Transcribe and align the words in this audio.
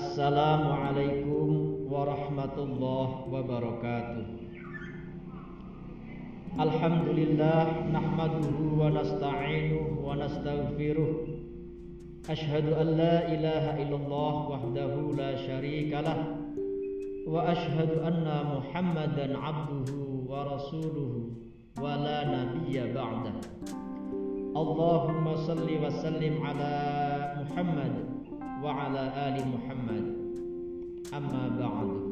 السلام 0.00 0.64
عليكم 0.72 1.48
ورحمة 1.92 2.56
الله 2.56 3.08
وبركاته. 3.32 4.26
الحمد 6.60 7.06
لله 7.20 7.64
نحمده 7.92 8.58
ونستعينه 8.80 9.84
ونستغفره. 10.06 11.12
أشهد 12.30 12.66
أن 12.72 12.88
لا 12.96 13.16
إله 13.34 13.64
إلا 13.82 13.96
الله 14.00 14.34
وحده 14.52 14.92
لا 15.20 15.32
شريك 15.36 15.92
له. 15.92 16.20
وأشهد 17.28 17.90
أن 18.00 18.26
محمدا 18.56 19.26
عبده 19.36 19.92
ورسوله 20.30 21.12
ولا 21.76 22.18
نبي 22.36 22.76
بعده. 22.96 23.36
اللهم 24.62 25.24
صل 25.48 25.68
وسلم 25.84 26.34
على 26.46 26.72
محمد 27.40 27.94
ala 28.68 29.08
ali 29.16 29.40
Muhammad 29.48 30.04
amma 31.16 31.48
ba'du 31.56 32.10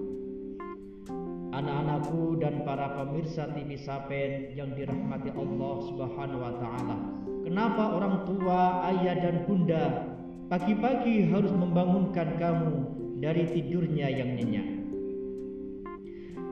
Anak-anakku 1.48 2.38
dan 2.38 2.62
para 2.62 2.92
pemirsa 2.92 3.50
TV 3.50 3.74
Sapen 3.80 4.52
yang 4.54 4.76
dirahmati 4.78 5.32
Allah 5.32 5.74
Subhanahu 5.90 6.44
wa 6.44 6.54
taala. 6.60 6.96
Kenapa 7.42 7.98
orang 7.98 8.28
tua, 8.28 8.84
ayah 8.92 9.16
dan 9.18 9.48
bunda 9.48 10.06
pagi-pagi 10.52 11.26
harus 11.32 11.50
membangunkan 11.50 12.36
kamu 12.36 12.72
dari 13.18 13.48
tidurnya 13.48 14.06
yang 14.12 14.38
nyenyak? 14.38 14.68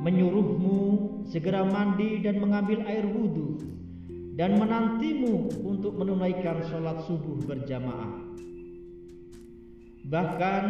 Menyuruhmu 0.01 0.79
segera 1.29 1.63
mandi 1.63 2.25
dan 2.25 2.41
mengambil 2.41 2.83
air 2.89 3.05
wudhu 3.07 3.63
dan 4.35 4.59
menantimu 4.59 5.61
untuk 5.61 5.93
menunaikan 5.93 6.67
sholat 6.67 7.05
subuh 7.05 7.37
berjamaah. 7.47 8.27
Bahkan 10.07 10.63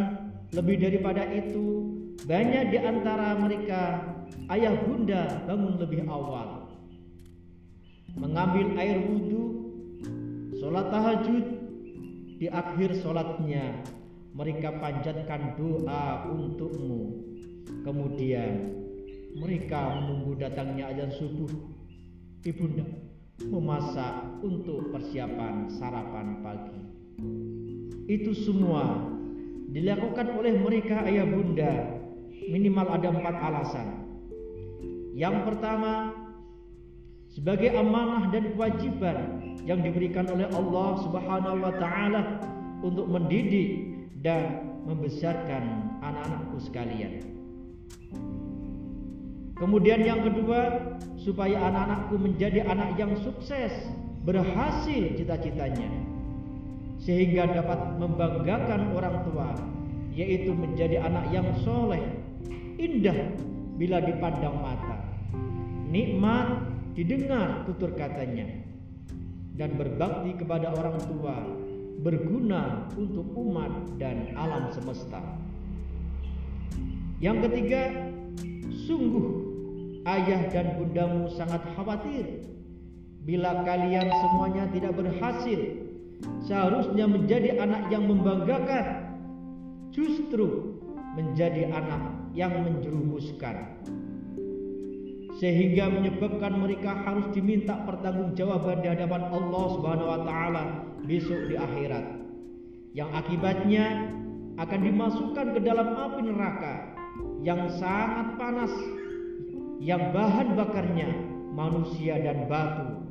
lebih 0.56 0.80
daripada 0.80 1.28
itu, 1.28 1.92
banyak 2.24 2.72
di 2.72 2.78
antara 2.80 3.36
mereka 3.36 4.00
ayah 4.48 4.72
bunda 4.80 5.44
bangun 5.44 5.76
lebih 5.76 6.08
awal. 6.08 6.72
Mengambil 8.16 8.72
air 8.80 8.96
wudhu, 9.04 9.44
sholat 10.56 10.88
tahajud, 10.88 11.44
di 12.40 12.48
akhir 12.48 12.96
sholatnya 13.04 13.84
mereka 14.32 14.72
panjatkan 14.80 15.56
doa 15.60 16.32
untukmu. 16.32 17.24
Kemudian 17.84 18.72
mereka 19.36 20.00
menunggu 20.00 20.32
datangnya 20.40 20.96
azan 20.96 21.12
subuh. 21.12 21.52
Ibunda 22.46 22.88
memasak 23.44 24.40
untuk 24.40 24.96
persiapan 24.96 25.68
sarapan 25.68 26.40
pagi. 26.40 26.80
Itu 28.06 28.32
semua 28.32 29.12
dilakukan 29.70 30.30
oleh 30.38 30.54
mereka 30.58 31.02
ayah 31.06 31.26
bunda 31.26 31.72
minimal 32.46 32.86
ada 32.86 33.08
empat 33.10 33.34
alasan. 33.34 33.86
Yang 35.16 35.36
pertama, 35.48 36.12
sebagai 37.32 37.72
amanah 37.74 38.30
dan 38.30 38.52
kewajiban 38.54 39.18
yang 39.66 39.82
diberikan 39.82 40.28
oleh 40.30 40.46
Allah 40.52 40.90
Subhanahu 41.02 41.58
wa 41.64 41.74
taala 41.80 42.22
untuk 42.84 43.08
mendidik 43.10 43.96
dan 44.20 44.76
membesarkan 44.86 45.96
anak-anakku 46.04 46.58
sekalian. 46.62 47.24
Kemudian 49.56 50.04
yang 50.04 50.20
kedua, 50.20 50.92
supaya 51.16 51.56
anak-anakku 51.72 52.14
menjadi 52.20 52.68
anak 52.68 53.00
yang 53.00 53.16
sukses, 53.24 53.72
berhasil 54.22 55.16
cita-citanya 55.16 56.15
sehingga 57.06 57.46
dapat 57.46 58.02
membanggakan 58.02 58.90
orang 58.90 59.22
tua 59.30 59.54
yaitu 60.10 60.50
menjadi 60.50 61.06
anak 61.06 61.30
yang 61.30 61.46
soleh 61.62 62.02
indah 62.82 63.30
bila 63.78 64.02
dipandang 64.02 64.58
mata. 64.58 65.06
Nikmat 65.86 66.66
didengar 66.98 67.62
tutur 67.70 67.94
katanya. 67.94 68.66
Dan 69.56 69.78
berbakti 69.80 70.36
kepada 70.36 70.68
orang 70.74 71.00
tua 71.08 71.36
berguna 72.04 72.92
untuk 72.92 73.24
umat 73.32 73.96
dan 73.96 74.36
alam 74.36 74.68
semesta. 74.68 75.22
Yang 77.24 77.48
ketiga 77.48 78.12
sungguh 78.84 79.28
ayah 80.04 80.52
dan 80.52 80.76
bundamu 80.76 81.32
sangat 81.32 81.64
khawatir. 81.72 82.44
Bila 83.24 83.64
kalian 83.64 84.06
semuanya 84.12 84.68
tidak 84.76 84.92
berhasil 84.92 85.85
seharusnya 86.44 87.04
menjadi 87.10 87.60
anak 87.60 87.88
yang 87.92 88.06
membanggakan 88.08 89.16
justru 89.90 90.78
menjadi 91.16 91.72
anak 91.72 92.30
yang 92.36 92.52
menjerumuskan. 92.60 93.80
Sehingga 95.36 95.92
menyebabkan 95.92 96.56
mereka 96.56 96.96
harus 97.04 97.28
diminta 97.36 97.76
pertanggungjawaban 97.84 98.80
di 98.80 98.88
hadapan 98.88 99.28
Allah 99.28 99.64
Subhanahu 99.76 100.08
wa 100.08 100.20
taala 100.24 100.64
besok 101.04 101.52
di 101.52 101.60
akhirat 101.60 102.04
yang 102.96 103.12
akibatnya 103.12 104.08
akan 104.56 104.80
dimasukkan 104.80 105.46
ke 105.52 105.60
dalam 105.60 105.92
api 105.92 106.20
neraka 106.24 106.74
yang 107.44 107.68
sangat 107.76 108.40
panas 108.40 108.72
yang 109.76 110.16
bahan 110.16 110.56
bakarnya 110.56 111.12
manusia 111.52 112.16
dan 112.16 112.48
batu 112.48 113.04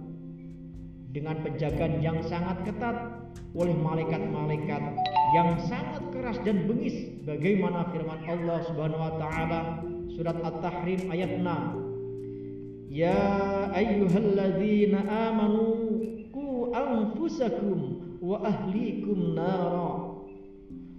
dengan 1.16 1.40
penjagaan 1.40 2.04
yang 2.04 2.20
sangat 2.28 2.60
ketat 2.68 3.24
oleh 3.56 3.72
malaikat-malaikat 3.72 4.84
yang 5.32 5.56
sangat 5.64 6.04
keras 6.12 6.36
dan 6.44 6.68
bengis. 6.68 7.16
Bagaimana 7.24 7.88
firman 7.96 8.20
Allah 8.28 8.60
Subhanahu 8.68 9.00
wa 9.00 9.16
taala 9.16 9.80
surat 10.12 10.36
At-Tahrim 10.44 11.08
ayat 11.08 11.40
6 11.40 12.92
Ya 12.92 13.72
ayyuhalladzina 13.72 15.08
amanu 15.08 15.96
ku 16.36 16.76
anfusakum 16.76 18.20
wa 18.20 18.44
ahlikum 18.44 19.40
nara 19.40 20.20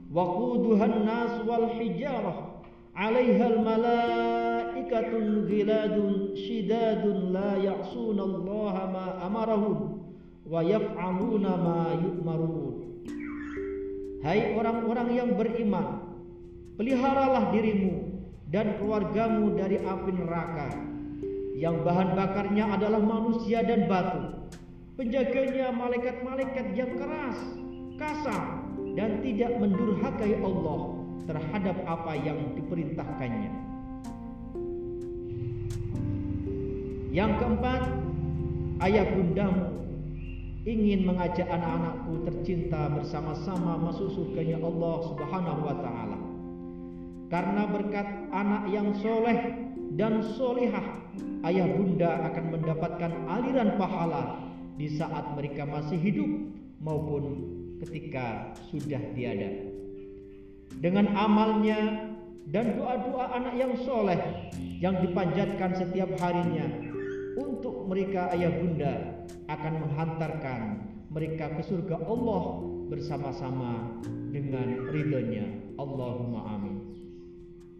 waquduhan 0.08 1.04
nas 1.04 1.44
wal 1.44 1.68
hijarah 1.76 2.64
'alaiha 2.96 3.44
al 3.52 3.58
malaikatun 3.64 5.44
ghiladun 5.44 6.32
shidadun 6.36 7.32
la 7.36 7.60
ya'suna 7.60 8.22
Allah 8.24 8.74
ma 8.92 9.06
amarahum 9.24 9.95
wa 10.46 10.62
yaf'aluna 10.62 11.52
ma 11.58 11.80
yu'marun. 11.98 12.74
Hai 14.22 14.54
orang-orang 14.54 15.08
yang 15.14 15.30
beriman, 15.34 16.02
peliharalah 16.78 17.50
dirimu 17.50 18.22
dan 18.50 18.78
keluargamu 18.78 19.58
dari 19.58 19.82
api 19.82 20.10
neraka 20.14 20.68
yang 21.58 21.82
bahan 21.82 22.14
bakarnya 22.14 22.64
adalah 22.78 23.02
manusia 23.02 23.62
dan 23.66 23.90
batu. 23.90 24.22
Penjaganya 24.96 25.74
malaikat-malaikat 25.76 26.72
yang 26.72 26.96
keras, 26.96 27.36
kasar 28.00 28.64
dan 28.96 29.20
tidak 29.20 29.52
mendurhakai 29.60 30.40
Allah 30.40 30.80
terhadap 31.28 31.76
apa 31.84 32.12
yang 32.16 32.38
diperintahkannya. 32.56 33.52
Yang 37.12 37.32
keempat, 37.40 37.82
ayah 38.84 39.06
bundamu 39.16 39.85
ingin 40.66 41.06
mengajak 41.06 41.46
anak-anakku 41.46 42.26
tercinta 42.26 42.90
bersama-sama 42.90 43.78
masuk 43.78 44.10
surganya 44.10 44.58
Allah 44.58 44.96
Subhanahu 45.06 45.60
wa 45.62 45.76
taala. 45.78 46.18
Karena 47.30 47.62
berkat 47.70 48.06
anak 48.34 48.74
yang 48.74 48.90
soleh 48.98 49.38
dan 49.94 50.26
solehah, 50.34 51.06
ayah 51.46 51.70
bunda 51.70 52.26
akan 52.26 52.44
mendapatkan 52.58 53.12
aliran 53.30 53.78
pahala 53.78 54.42
di 54.74 54.90
saat 54.90 55.38
mereka 55.38 55.62
masih 55.62 56.02
hidup 56.02 56.30
maupun 56.82 57.46
ketika 57.86 58.50
sudah 58.66 59.00
tiada. 59.14 59.70
Dengan 60.82 61.14
amalnya 61.14 62.10
dan 62.50 62.74
doa-doa 62.74 63.38
anak 63.38 63.54
yang 63.54 63.72
soleh 63.86 64.18
yang 64.82 64.98
dipanjatkan 64.98 65.78
setiap 65.78 66.10
harinya 66.18 66.66
untuk 67.38 67.75
mereka 67.86 68.34
ayah 68.34 68.52
bunda 68.58 68.94
akan 69.46 69.74
menghantarkan 69.86 70.60
mereka 71.10 71.54
ke 71.54 71.62
surga 71.62 72.02
Allah 72.02 72.44
bersama-sama 72.90 74.02
dengan 74.34 74.90
ridhonya. 74.90 75.46
Allahumma 75.78 76.58
amin. 76.58 76.76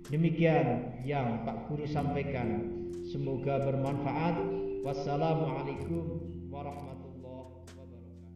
Demikian 0.06 1.02
yang 1.02 1.42
Pak 1.42 1.66
Guru 1.66 1.86
sampaikan. 1.90 2.70
Semoga 3.10 3.58
bermanfaat. 3.66 4.38
Wassalamualaikum 4.86 6.22
warahmatullahi 6.46 7.66
wabarakatuh. 7.74 8.30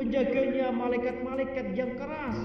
Penjaganya 0.00 0.72
malaikat-malaikat 0.72 1.76
yang 1.76 1.92
keras 2.00 2.36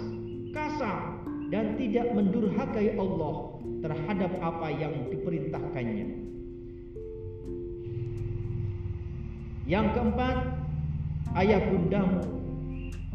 kasar 0.52 1.24
dan 1.52 1.80
tidak 1.80 2.12
mendurhakai 2.12 3.00
Allah 3.00 3.64
terhadap 3.80 4.32
apa 4.44 4.68
yang 4.76 5.08
diperintahkannya 5.08 6.31
Yang 9.72 9.96
keempat, 9.96 10.36
ayah 11.40 11.64
bundamu 11.72 12.28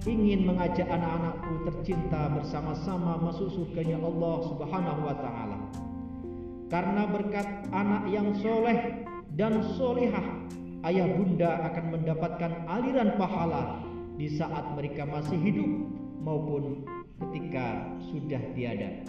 ingin 0.09 0.49
mengajak 0.49 0.89
anak-anakku 0.89 1.69
tercinta 1.69 2.33
bersama-sama 2.33 3.21
masuk 3.21 3.53
surganya 3.53 4.01
Allah 4.01 4.37
Subhanahu 4.49 5.01
wa 5.05 5.17
taala. 5.21 5.59
Karena 6.73 7.13
berkat 7.13 7.45
anak 7.77 8.09
yang 8.09 8.33
soleh 8.41 9.05
dan 9.37 9.61
solehah, 9.77 10.25
ayah 10.89 11.05
bunda 11.13 11.61
akan 11.69 11.85
mendapatkan 11.93 12.53
aliran 12.73 13.21
pahala 13.21 13.85
di 14.17 14.33
saat 14.33 14.65
mereka 14.73 15.05
masih 15.05 15.37
hidup 15.37 15.69
maupun 16.25 16.89
ketika 17.21 17.85
sudah 18.09 18.41
tiada. 18.57 19.05